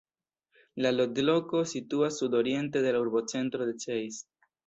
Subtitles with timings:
[0.85, 4.21] La loĝloko situas sudoriente de la urbocentro de Zeitz.